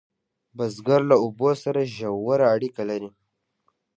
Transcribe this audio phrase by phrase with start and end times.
[0.57, 3.09] بزګر له اوبو سره ژوره اړیکه لري